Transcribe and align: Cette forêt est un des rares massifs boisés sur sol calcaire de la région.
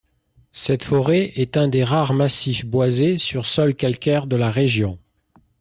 Cette 0.51 0.83
forêt 0.83 1.31
est 1.35 1.57
un 1.57 1.67
des 1.67 1.83
rares 1.83 2.15
massifs 2.15 2.65
boisés 2.65 3.19
sur 3.19 3.45
sol 3.45 3.75
calcaire 3.75 4.25
de 4.25 4.35
la 4.35 4.49
région. 4.49 4.97